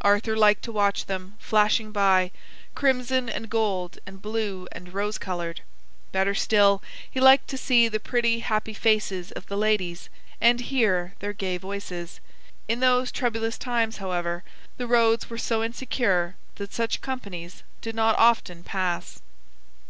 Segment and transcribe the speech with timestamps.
[0.00, 2.30] Arthur liked to watch them, flashing by;
[2.74, 5.60] crimson, and gold, and blue, and rose colored.
[6.12, 10.08] Better still, he liked to see the pretty happy faces of the ladies,
[10.40, 12.20] and hear their gay voices.
[12.68, 14.44] In those troublous times, however,
[14.78, 19.20] the roads were so insecure that such companies did not often pass.